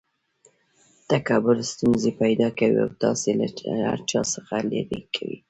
تکبر 1.11 1.57
ستونزي 1.71 2.11
پیدا 2.21 2.47
کوي 2.59 2.77
او 2.83 2.89
تاسي 3.03 3.31
له 3.39 3.45
هر 3.89 3.99
چا 4.09 4.21
څخه 4.33 4.55
ليري 4.69 5.01
کوي. 5.15 5.37